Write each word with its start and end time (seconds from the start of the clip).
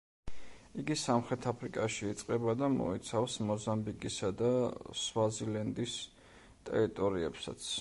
იგი 0.83 0.95
სამხრეთ 0.99 1.43
აფრიკაში 1.51 2.07
იწყება 2.13 2.55
და 2.61 2.69
მოიცავს 2.77 3.35
მოზამბიკისა 3.51 4.33
და 4.41 4.51
სვაზილენდის 5.03 5.99
ტერიტორიებსაც. 6.71 7.69